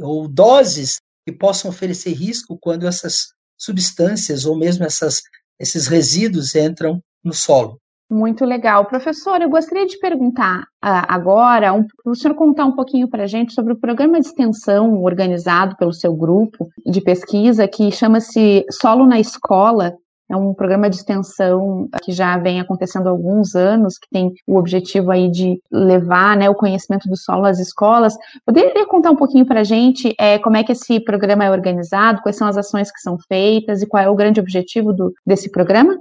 ou 0.00 0.26
doses 0.28 0.96
que 1.26 1.32
possam 1.32 1.70
oferecer 1.70 2.12
risco 2.12 2.58
quando 2.60 2.86
essas 2.86 3.28
substâncias 3.58 4.44
ou 4.44 4.56
mesmo 4.56 4.84
essas, 4.84 5.22
esses 5.58 5.86
resíduos 5.86 6.54
entram 6.54 7.02
no 7.24 7.32
solo. 7.32 7.80
Muito 8.08 8.44
legal. 8.44 8.84
Professor, 8.84 9.42
eu 9.42 9.50
gostaria 9.50 9.84
de 9.84 9.98
perguntar 9.98 10.60
uh, 10.60 11.02
agora, 11.08 11.72
um, 11.72 11.84
para 11.84 12.12
o 12.12 12.14
senhor 12.14 12.34
contar 12.34 12.64
um 12.64 12.76
pouquinho 12.76 13.08
para 13.08 13.24
a 13.24 13.26
gente 13.26 13.52
sobre 13.52 13.72
o 13.72 13.78
programa 13.78 14.20
de 14.20 14.26
extensão 14.28 15.02
organizado 15.02 15.76
pelo 15.76 15.92
seu 15.92 16.14
grupo 16.14 16.68
de 16.86 17.00
pesquisa, 17.00 17.66
que 17.66 17.90
chama-se 17.90 18.64
Solo 18.70 19.06
na 19.06 19.18
Escola. 19.18 19.96
É 20.30 20.36
um 20.36 20.54
programa 20.54 20.88
de 20.88 20.96
extensão 20.96 21.88
que 22.02 22.12
já 22.12 22.38
vem 22.38 22.60
acontecendo 22.60 23.08
há 23.08 23.10
alguns 23.10 23.56
anos, 23.56 23.98
que 23.98 24.08
tem 24.10 24.32
o 24.46 24.56
objetivo 24.56 25.10
aí 25.10 25.28
de 25.28 25.60
levar 25.70 26.36
né, 26.36 26.48
o 26.48 26.54
conhecimento 26.54 27.08
do 27.08 27.16
solo 27.16 27.44
às 27.44 27.58
escolas. 27.58 28.16
Poderia 28.44 28.86
contar 28.86 29.10
um 29.10 29.16
pouquinho 29.16 29.46
para 29.46 29.60
a 29.60 29.64
gente 29.64 30.14
é, 30.18 30.38
como 30.38 30.56
é 30.56 30.64
que 30.64 30.72
esse 30.72 31.00
programa 31.00 31.44
é 31.44 31.50
organizado, 31.50 32.22
quais 32.22 32.36
são 32.36 32.46
as 32.46 32.56
ações 32.56 32.90
que 32.90 33.00
são 33.00 33.16
feitas 33.28 33.82
e 33.82 33.86
qual 33.86 34.02
é 34.02 34.08
o 34.08 34.16
grande 34.16 34.40
objetivo 34.40 34.92
do, 34.92 35.12
desse 35.24 35.50
programa? 35.50 35.96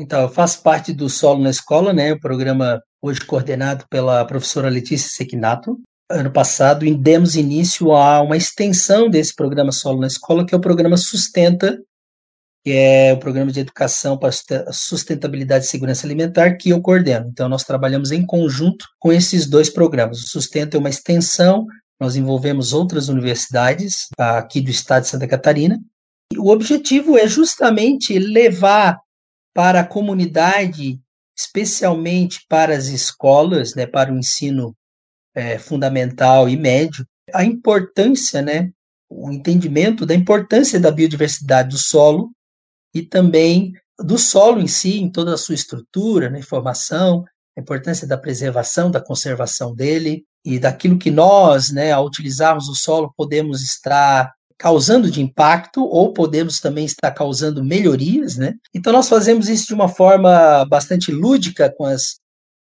Então, 0.00 0.22
eu 0.22 0.28
faço 0.28 0.62
parte 0.62 0.92
do 0.92 1.08
Solo 1.08 1.42
na 1.42 1.50
Escola, 1.50 1.92
né? 1.92 2.12
O 2.12 2.20
programa 2.20 2.80
hoje 3.02 3.20
coordenado 3.20 3.84
pela 3.90 4.24
professora 4.24 4.68
Letícia 4.68 5.10
Sequinato. 5.10 5.76
Ano 6.08 6.32
passado, 6.32 6.86
demos 6.96 7.34
início 7.34 7.92
a 7.92 8.22
uma 8.22 8.36
extensão 8.36 9.10
desse 9.10 9.34
programa 9.34 9.72
Solo 9.72 10.00
na 10.00 10.06
Escola, 10.06 10.46
que 10.46 10.54
é 10.54 10.56
o 10.56 10.60
programa 10.60 10.96
Sustenta, 10.96 11.78
que 12.64 12.70
é 12.72 13.12
o 13.12 13.18
programa 13.18 13.50
de 13.50 13.60
educação 13.60 14.16
para 14.16 14.30
sustentabilidade 14.72 15.64
e 15.64 15.68
segurança 15.68 16.06
alimentar 16.06 16.56
que 16.56 16.70
eu 16.70 16.80
coordeno. 16.80 17.28
Então, 17.28 17.48
nós 17.48 17.64
trabalhamos 17.64 18.12
em 18.12 18.24
conjunto 18.24 18.86
com 19.00 19.12
esses 19.12 19.46
dois 19.46 19.68
programas. 19.68 20.20
O 20.22 20.28
Sustenta 20.28 20.76
é 20.76 20.80
uma 20.80 20.90
extensão, 20.90 21.66
nós 22.00 22.14
envolvemos 22.14 22.72
outras 22.72 23.08
universidades 23.08 24.06
aqui 24.16 24.60
do 24.60 24.70
estado 24.70 25.02
de 25.02 25.08
Santa 25.08 25.26
Catarina. 25.26 25.78
E 26.32 26.38
o 26.38 26.46
objetivo 26.46 27.18
é 27.18 27.26
justamente 27.26 28.16
levar 28.16 28.96
para 29.58 29.80
a 29.80 29.84
comunidade, 29.84 31.00
especialmente 31.36 32.46
para 32.48 32.76
as 32.76 32.86
escolas, 32.86 33.74
né, 33.74 33.88
para 33.88 34.12
o 34.12 34.16
ensino 34.16 34.72
é, 35.34 35.58
fundamental 35.58 36.48
e 36.48 36.56
médio, 36.56 37.04
a 37.34 37.44
importância, 37.44 38.40
né, 38.40 38.70
o 39.10 39.32
entendimento 39.32 40.06
da 40.06 40.14
importância 40.14 40.78
da 40.78 40.92
biodiversidade 40.92 41.70
do 41.70 41.76
solo 41.76 42.30
e 42.94 43.02
também 43.02 43.72
do 43.98 44.16
solo 44.16 44.60
em 44.60 44.68
si, 44.68 45.00
em 45.00 45.10
toda 45.10 45.34
a 45.34 45.36
sua 45.36 45.56
estrutura, 45.56 46.30
na 46.30 46.36
né, 46.36 46.42
formação, 46.42 47.24
a 47.56 47.60
importância 47.60 48.06
da 48.06 48.16
preservação, 48.16 48.92
da 48.92 49.00
conservação 49.00 49.74
dele 49.74 50.24
e 50.44 50.60
daquilo 50.60 51.00
que 51.00 51.10
nós, 51.10 51.72
né, 51.72 51.90
ao 51.90 52.06
utilizarmos 52.06 52.68
o 52.68 52.76
solo, 52.76 53.12
podemos 53.16 53.60
estar 53.60 54.32
causando 54.58 55.10
de 55.10 55.22
impacto 55.22 55.84
ou 55.84 56.12
podemos 56.12 56.58
também 56.58 56.84
estar 56.84 57.12
causando 57.12 57.64
melhorias, 57.64 58.36
né? 58.36 58.54
Então 58.74 58.92
nós 58.92 59.08
fazemos 59.08 59.48
isso 59.48 59.68
de 59.68 59.74
uma 59.74 59.88
forma 59.88 60.64
bastante 60.64 61.12
lúdica 61.12 61.72
com 61.76 61.84
as, 61.84 62.16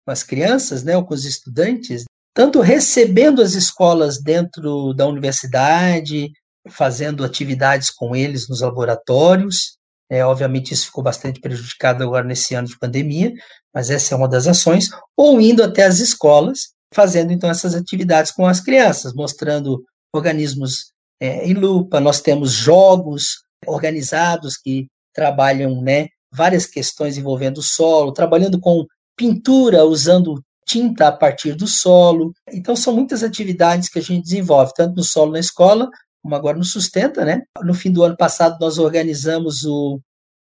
com 0.04 0.10
as 0.10 0.24
crianças, 0.24 0.82
né, 0.82 0.96
ou 0.96 1.04
com 1.04 1.14
os 1.14 1.24
estudantes, 1.24 2.04
tanto 2.34 2.60
recebendo 2.60 3.40
as 3.40 3.54
escolas 3.54 4.20
dentro 4.20 4.92
da 4.92 5.06
universidade, 5.06 6.32
fazendo 6.68 7.24
atividades 7.24 7.90
com 7.90 8.14
eles 8.14 8.48
nos 8.48 8.60
laboratórios. 8.60 9.78
É, 10.10 10.24
obviamente 10.24 10.72
isso 10.72 10.86
ficou 10.86 11.04
bastante 11.04 11.40
prejudicado 11.40 12.02
agora 12.02 12.24
nesse 12.24 12.54
ano 12.54 12.66
de 12.66 12.78
pandemia, 12.78 13.32
mas 13.72 13.90
essa 13.90 14.14
é 14.14 14.16
uma 14.16 14.28
das 14.28 14.46
ações, 14.46 14.88
ou 15.16 15.40
indo 15.40 15.62
até 15.62 15.84
as 15.84 15.98
escolas, 15.98 16.70
fazendo 16.94 17.30
então 17.32 17.50
essas 17.50 17.74
atividades 17.74 18.32
com 18.32 18.46
as 18.46 18.60
crianças, 18.60 19.12
mostrando 19.12 19.84
organismos 20.12 20.92
é, 21.20 21.46
em 21.46 21.54
lupa, 21.54 22.00
nós 22.00 22.20
temos 22.20 22.52
jogos 22.52 23.42
organizados 23.66 24.56
que 24.56 24.86
trabalham 25.12 25.82
né, 25.82 26.08
várias 26.32 26.66
questões 26.66 27.18
envolvendo 27.18 27.58
o 27.58 27.62
solo, 27.62 28.12
trabalhando 28.12 28.60
com 28.60 28.86
pintura, 29.16 29.84
usando 29.84 30.42
tinta 30.64 31.08
a 31.08 31.12
partir 31.12 31.54
do 31.54 31.66
solo. 31.66 32.32
Então, 32.52 32.76
são 32.76 32.94
muitas 32.94 33.24
atividades 33.24 33.88
que 33.88 33.98
a 33.98 34.02
gente 34.02 34.24
desenvolve, 34.24 34.72
tanto 34.76 34.96
no 34.96 35.02
solo 35.02 35.32
na 35.32 35.40
escola, 35.40 35.88
como 36.22 36.34
agora 36.34 36.58
no 36.58 36.64
Sustenta. 36.64 37.24
Né? 37.24 37.42
No 37.64 37.74
fim 37.74 37.90
do 37.90 38.04
ano 38.04 38.16
passado, 38.16 38.58
nós 38.60 38.78
organizamos 38.78 39.64
o, 39.64 39.98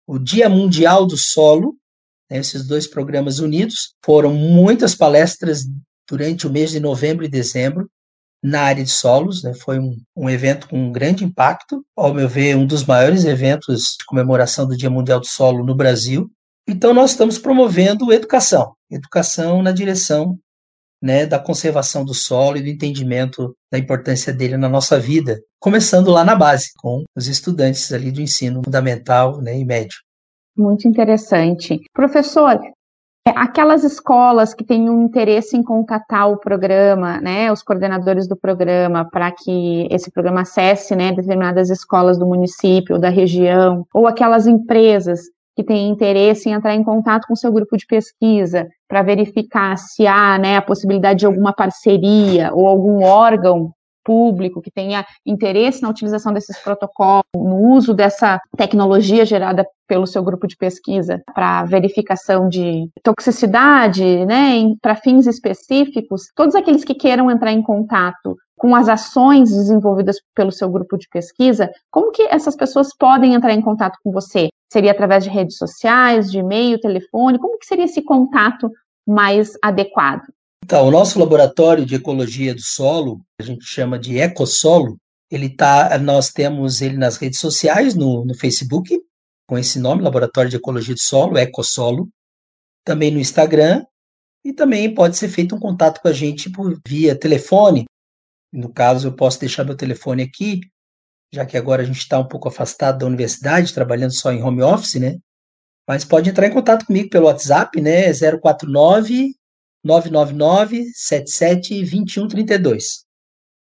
o 0.06 0.20
Dia 0.20 0.50
Mundial 0.50 1.06
do 1.06 1.18
Solo, 1.18 1.76
né, 2.30 2.38
esses 2.38 2.68
dois 2.68 2.86
programas 2.86 3.40
unidos. 3.40 3.96
Foram 4.06 4.34
muitas 4.34 4.94
palestras 4.94 5.66
durante 6.08 6.46
o 6.46 6.52
mês 6.52 6.72
de 6.72 6.80
novembro 6.80 7.26
e 7.26 7.30
dezembro 7.30 7.90
na 8.44 8.62
área 8.62 8.84
de 8.84 8.90
solos. 8.90 9.44
Né? 9.44 9.54
Foi 9.54 9.80
um, 9.80 9.98
um, 10.16 10.30
evento 10.30 10.68
com 10.68 10.78
um 10.78 10.92
grande 10.92 11.24
impacto, 11.24 11.84
ao 11.96 12.14
meu 12.14 12.28
ver, 12.28 12.56
um 12.56 12.66
dos 12.66 12.86
maiores 12.86 13.26
eventos 13.26 13.96
de 13.98 14.06
comemoração 14.06 14.68
do 14.68 14.78
Dia 14.78 14.90
Mundial 14.90 15.20
do 15.20 15.28
Solo 15.28 15.66
no 15.66 15.76
Brasil. 15.76 16.30
Então, 16.68 16.94
nós 16.94 17.12
estamos 17.12 17.38
promovendo 17.38 18.14
educação, 18.14 18.74
educação 18.92 19.62
na 19.62 19.72
direção 19.72 20.38
né, 21.02 21.26
da 21.26 21.40
conservação 21.40 22.04
do 22.04 22.14
solo 22.14 22.58
e 22.58 22.62
do 22.62 22.68
entendimento 22.68 23.56
da 23.72 23.78
importância 23.78 24.34
dele 24.34 24.58
na 24.58 24.68
nossa 24.68 25.00
vida, 25.00 25.42
começando 25.60 26.12
lá 26.12 26.24
na 26.24 26.36
base, 26.36 26.72
com 26.78 27.04
os 27.16 27.28
estudantes 27.28 27.92
ali 27.92 28.12
do 28.12 28.22
ensino 28.22 28.62
fundamental 28.64 29.42
né, 29.42 29.58
e 29.58 29.66
médio. 29.66 29.98
Muito 30.58 30.88
interessante. 30.88 31.80
Professor, 31.94 32.60
aquelas 33.36 33.84
escolas 33.84 34.54
que 34.54 34.64
têm 34.64 34.90
um 34.90 35.04
interesse 35.04 35.56
em 35.56 35.64
contatar 35.64 36.30
o 36.30 36.38
programa, 36.38 37.20
né, 37.22 37.52
os 37.52 37.62
coordenadores 37.62 38.28
do 38.28 38.36
programa, 38.36 39.06
para 39.10 39.32
que 39.32 39.88
esse 39.92 40.12
programa 40.12 40.42
acesse 40.42 40.96
né, 40.96 41.12
determinadas 41.12 41.70
escolas 41.70 42.18
do 42.18 42.26
município, 42.26 43.00
da 43.00 43.10
região, 43.10 43.86
ou 43.94 44.08
aquelas 44.08 44.48
empresas 44.48 45.22
que 45.56 45.64
têm 45.64 45.90
interesse 45.90 46.50
em 46.50 46.54
entrar 46.54 46.74
em 46.74 46.84
contato 46.84 47.28
com 47.28 47.36
seu 47.36 47.52
grupo 47.52 47.76
de 47.76 47.86
pesquisa 47.86 48.68
para 48.88 49.04
verificar 49.04 49.78
se 49.78 50.08
há 50.08 50.38
né, 50.38 50.58
a 50.58 50.62
possibilidade 50.62 51.20
de 51.20 51.26
alguma 51.26 51.52
parceria 51.52 52.52
ou 52.54 52.66
algum 52.66 53.04
órgão 53.04 53.74
público 54.04 54.62
que 54.62 54.72
tenha 54.72 55.06
interesse 55.26 55.82
na 55.82 55.90
utilização 55.90 56.34
desses 56.34 56.58
protocolos, 56.60 57.24
no 57.36 57.74
uso 57.74 57.94
dessa 57.94 58.40
tecnologia 58.58 59.26
gerada 59.26 59.66
pelo 59.88 60.06
seu 60.06 60.24
grupo 60.24 60.48
de 60.48 60.56
pesquisa 60.56 61.22
para 61.34 61.66
verificação 61.66 62.48
de 62.48 62.88
toxicidade, 63.04 64.26
né, 64.26 64.74
para 64.82 64.96
fins 64.96 65.26
específicos, 65.26 66.28
todos 66.36 66.56
aqueles 66.56 66.84
que 66.84 66.94
queiram 66.94 67.30
entrar 67.32 67.52
em 67.52 67.62
contato 67.62 68.38
com 68.56 68.76
as 68.76 68.90
ações 68.90 69.50
desenvolvidas 69.50 70.18
pelo 70.36 70.52
seu 70.52 70.70
grupo 70.70 70.98
de 70.98 71.08
pesquisa, 71.10 71.72
como 71.90 72.12
que 72.12 72.24
essas 72.24 72.56
pessoas 72.56 72.96
podem 72.96 73.34
entrar 73.34 73.54
em 73.54 73.62
contato 73.62 73.98
com 74.04 74.12
você? 74.12 74.50
Seria 74.72 74.92
através 74.92 75.24
de 75.24 75.30
redes 75.30 75.58
sociais, 75.58 76.30
de 76.30 76.40
e-mail, 76.40 76.80
telefone? 76.80 77.40
Como 77.40 77.58
que 77.58 77.66
seria 77.66 77.86
esse 77.86 78.04
contato 78.04 78.70
mais 79.08 79.54
adequado? 79.64 80.24
Então, 80.70 80.88
o 80.88 80.92
nosso 80.92 81.18
laboratório 81.18 81.84
de 81.84 81.96
ecologia 81.96 82.54
do 82.54 82.62
solo, 82.62 83.26
a 83.42 83.44
gente 83.44 83.66
chama 83.66 83.98
de 83.98 84.20
Ecosolo, 84.20 85.00
ele 85.32 85.50
tá, 85.50 85.98
nós 85.98 86.30
temos 86.30 86.80
ele 86.80 86.96
nas 86.96 87.18
redes 87.18 87.40
sociais, 87.40 87.96
no, 87.96 88.24
no 88.24 88.36
Facebook, 88.36 88.96
com 89.48 89.58
esse 89.58 89.80
nome, 89.80 90.04
Laboratório 90.04 90.48
de 90.48 90.58
Ecologia 90.58 90.94
de 90.94 91.02
Solo, 91.02 91.40
Ecosolo, 91.40 92.08
também 92.86 93.10
no 93.10 93.20
Instagram, 93.20 93.84
e 94.46 94.54
também 94.54 94.94
pode 94.94 95.18
ser 95.18 95.30
feito 95.30 95.56
um 95.56 95.60
contato 95.60 96.02
com 96.04 96.08
a 96.08 96.14
gente 96.14 96.52
por 96.52 96.80
via 96.88 97.18
telefone. 97.18 97.86
No 98.54 98.72
caso, 98.72 99.08
eu 99.08 99.16
posso 99.16 99.40
deixar 99.40 99.64
meu 99.64 99.76
telefone 99.76 100.22
aqui, 100.22 100.62
já 101.34 101.48
que 101.48 101.58
agora 101.58 101.82
a 101.82 101.86
gente 101.86 101.98
está 101.98 102.20
um 102.20 102.28
pouco 102.28 102.48
afastado 102.48 103.00
da 103.00 103.08
universidade, 103.08 103.74
trabalhando 103.74 104.14
só 104.14 104.32
em 104.32 104.44
home 104.44 104.62
office, 104.62 105.02
né? 105.02 105.18
Mas 105.88 106.06
pode 106.06 106.30
entrar 106.30 106.46
em 106.46 106.54
contato 106.54 106.86
comigo 106.86 107.10
pelo 107.10 107.26
WhatsApp, 107.26 107.82
né? 107.82 108.14
049 108.14 109.39
999 109.84 110.86
77 110.94 111.82
2132. 111.82 113.10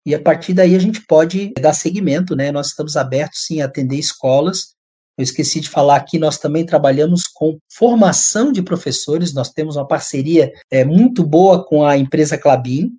E 0.06 0.14
a 0.14 0.22
partir 0.22 0.54
daí 0.54 0.76
a 0.76 0.78
gente 0.78 1.04
pode 1.04 1.52
dar 1.60 1.72
seguimento, 1.72 2.36
né? 2.36 2.52
Nós 2.52 2.68
estamos 2.68 2.96
abertos 2.96 3.44
sim 3.44 3.60
a 3.60 3.64
atender 3.64 3.96
escolas. 3.96 4.76
Eu 5.18 5.22
esqueci 5.24 5.60
de 5.60 5.68
falar 5.68 5.96
aqui, 5.96 6.18
nós 6.18 6.38
também 6.38 6.64
trabalhamos 6.64 7.22
com 7.34 7.58
formação 7.72 8.52
de 8.52 8.62
professores. 8.62 9.34
Nós 9.34 9.50
temos 9.50 9.76
uma 9.76 9.86
parceria 9.86 10.52
é, 10.70 10.84
muito 10.84 11.24
boa 11.24 11.64
com 11.64 11.84
a 11.84 11.96
empresa 11.96 12.38
Clabin 12.38 12.92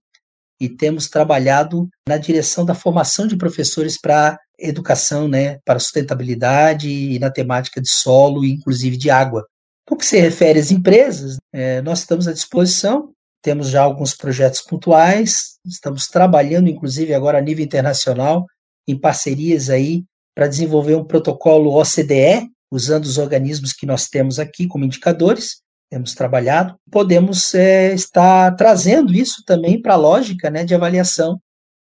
e 0.59 0.67
temos 0.67 1.07
trabalhado 1.07 1.87
na 2.07 2.17
direção 2.17 2.65
da 2.65 2.73
formação 2.73 3.27
de 3.27 3.37
professores 3.37 3.99
para 3.99 4.37
educação, 4.59 5.27
né, 5.27 5.59
para 5.63 5.79
sustentabilidade 5.79 6.89
e 6.89 7.19
na 7.19 7.29
temática 7.29 7.79
de 7.79 7.89
solo 7.89 8.43
e 8.43 8.51
inclusive 8.51 8.97
de 8.97 9.09
água. 9.09 9.45
No 9.89 9.95
que 9.95 10.05
se 10.05 10.19
refere 10.19 10.59
às 10.59 10.71
empresas, 10.71 11.37
é, 11.53 11.81
nós 11.81 11.99
estamos 11.99 12.27
à 12.27 12.33
disposição, 12.33 13.11
temos 13.41 13.69
já 13.69 13.83
alguns 13.83 14.13
projetos 14.13 14.61
pontuais, 14.61 15.57
estamos 15.65 16.07
trabalhando 16.07 16.67
inclusive 16.69 17.13
agora 17.13 17.37
a 17.37 17.41
nível 17.41 17.63
internacional 17.63 18.45
em 18.87 18.99
parcerias 18.99 19.69
aí 19.69 20.03
para 20.35 20.47
desenvolver 20.47 20.95
um 20.95 21.05
protocolo 21.05 21.79
OCDE, 21.79 22.49
usando 22.71 23.05
os 23.05 23.17
organismos 23.17 23.73
que 23.73 23.85
nós 23.85 24.07
temos 24.07 24.39
aqui 24.39 24.67
como 24.67 24.83
indicadores, 24.83 25.61
temos 25.89 26.13
trabalhado, 26.13 26.75
podemos 26.91 27.55
é, 27.55 27.93
estar 27.93 28.53
trazendo 28.55 29.13
isso 29.13 29.41
também 29.45 29.81
para 29.81 29.93
a 29.93 29.97
lógica 29.97 30.49
né, 30.49 30.65
de 30.65 30.75
avaliação 30.75 31.39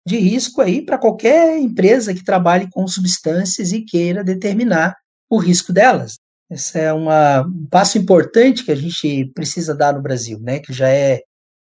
de 0.06 0.16
risco 0.16 0.62
aí 0.62 0.82
para 0.82 0.98
qualquer 0.98 1.58
empresa 1.58 2.14
que 2.14 2.24
trabalhe 2.24 2.68
com 2.70 2.88
substâncias 2.88 3.72
e 3.72 3.82
queira 3.82 4.24
determinar 4.24 4.96
o 5.28 5.38
risco 5.38 5.72
delas. 5.72 6.18
Esse 6.50 6.80
é 6.80 6.92
uma, 6.92 7.42
um 7.42 7.66
passo 7.70 7.96
importante 7.96 8.64
que 8.64 8.72
a 8.72 8.76
gente 8.76 9.26
precisa 9.34 9.74
dar 9.74 9.94
no 9.94 10.02
Brasil, 10.02 10.38
né? 10.40 10.58
Que 10.58 10.72
já 10.72 10.88
é 10.88 11.22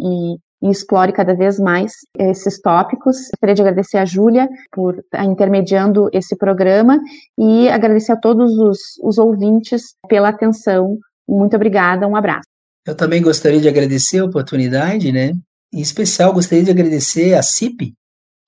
e 0.64 0.70
explore 0.70 1.12
cada 1.12 1.36
vez 1.36 1.60
mais 1.60 1.94
esses 2.18 2.60
tópicos. 2.60 3.18
Gostaria 3.32 3.56
de 3.56 3.62
agradecer 3.62 3.98
a 3.98 4.06
Júlia 4.06 4.50
por 4.72 4.98
estar 4.98 5.24
intermediando 5.24 6.10
esse 6.12 6.36
programa 6.36 7.00
e 7.38 7.70
agradecer 7.70 8.14
a 8.14 8.18
todos 8.18 8.58
os, 8.58 8.80
os 9.04 9.18
ouvintes 9.18 9.96
pela 10.08 10.30
atenção. 10.30 10.98
Muito 11.28 11.56
obrigada, 11.56 12.08
um 12.08 12.16
abraço. 12.16 12.48
Eu 12.86 12.96
também 12.96 13.22
gostaria 13.22 13.60
de 13.60 13.68
agradecer 13.68 14.20
a 14.20 14.26
oportunidade, 14.26 15.12
né? 15.12 15.34
Em 15.74 15.82
especial, 15.82 16.34
gostaria 16.34 16.64
de 16.64 16.72
agradecer 16.72 17.34
a 17.34 17.44
CIP, 17.44 17.94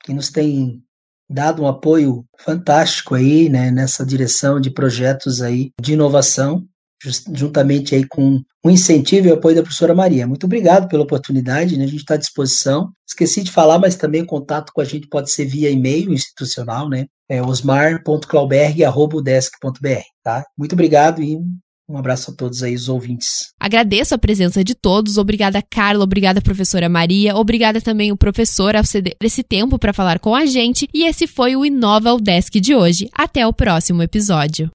que 0.04 0.14
nos 0.14 0.30
tem 0.30 0.82
dado 1.30 1.64
um 1.64 1.68
apoio 1.68 2.26
fantástico 2.40 3.16
aí, 3.16 3.50
né, 3.50 3.70
nessa 3.70 4.06
direção 4.06 4.62
de 4.62 4.70
projetos 4.70 5.42
aí 5.42 5.72
de 5.82 5.94
inovação 5.94 6.66
juntamente 7.34 7.96
aí 7.96 8.06
com 8.08 8.42
o 8.64 8.70
incentivo 8.70 9.28
e 9.28 9.32
o 9.32 9.34
apoio 9.36 9.56
da 9.56 9.62
professora 9.62 9.94
Maria. 9.94 10.26
Muito 10.28 10.46
obrigado 10.46 10.88
pela 10.88 11.04
oportunidade, 11.04 11.78
né? 11.78 11.84
a 11.84 11.88
gente 11.88 12.00
está 12.00 12.14
à 12.16 12.18
disposição. 12.18 12.92
Esqueci 13.08 13.44
de 13.44 13.52
falar, 13.52 13.78
mas 13.80 13.96
também 13.96 14.24
o 14.24 14.28
contato 14.28 14.72
com 14.74 14.82
a 14.82 14.86
gente 14.86 15.08
pode 15.08 15.32
ser 15.32 15.46
via 15.46 15.70
e-mail 15.70 16.12
institucional, 16.14 16.90
né? 16.90 17.06
É 17.30 17.42
osmar.clauberg.desk.br, 17.42 20.02
tá? 20.24 20.46
Muito 20.58 20.74
obrigado 20.74 21.22
e 21.22 21.38
um 21.90 21.98
abraço 21.98 22.32
a 22.32 22.34
todos 22.34 22.64
aí, 22.64 22.76
os 22.76 22.90
ouvintes. 22.90 23.54
Agradeço 23.58 24.14
a 24.14 24.18
presença 24.18 24.62
de 24.62 24.76
todos. 24.76 25.18
Obrigada, 25.18 25.62
Carla. 25.62 26.04
Obrigada, 26.04 26.42
professora 26.42 26.90
Maria. 26.90 27.36
Obrigada 27.36 27.80
também 27.80 28.12
o 28.12 28.18
professor 28.18 28.76
ao 28.76 28.84
ceder 28.84 29.16
esse 29.22 29.42
tempo 29.42 29.80
para 29.80 29.94
falar 29.94 30.20
com 30.20 30.36
a 30.36 30.46
gente. 30.46 30.88
E 30.94 31.06
esse 31.06 31.28
foi 31.28 31.56
o 31.56 31.66
Inova 31.66 32.18
Desk 32.20 32.60
de 32.60 32.76
hoje. 32.76 33.10
Até 33.14 33.48
o 33.48 33.54
próximo 33.54 34.04
episódio. 34.04 34.66